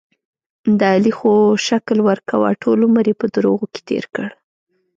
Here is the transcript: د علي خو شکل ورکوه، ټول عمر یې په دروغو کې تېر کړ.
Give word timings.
د 0.79 0.81
علي 0.93 1.11
خو 1.17 1.33
شکل 1.67 1.97
ورکوه، 2.09 2.49
ټول 2.61 2.79
عمر 2.87 3.05
یې 3.11 3.15
په 3.21 3.27
دروغو 3.35 3.65
کې 3.73 3.81
تېر 3.89 4.05
کړ. 4.15 4.27